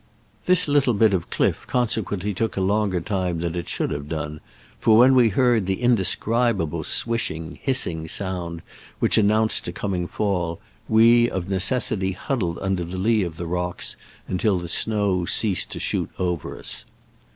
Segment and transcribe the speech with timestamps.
[0.47, 4.41] This little bit of cliff consequently took a longer time than it should have done,
[4.79, 8.63] for when we heard the indescribable swishing, hissing sound
[8.97, 10.59] which announced a coming fall,
[10.89, 13.95] we' of necessity huddled under the lee of the rocks
[14.27, 16.83] until the snow ceased to shoot over us.